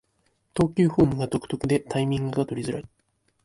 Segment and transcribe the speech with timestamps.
[0.55, 2.85] 投球フォームが独特でタイミングが取りづらい